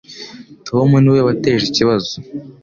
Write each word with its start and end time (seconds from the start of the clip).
Tom 0.67 0.89
niwe 0.99 1.21
wateje 1.27 1.63
ikibazo. 1.67 2.13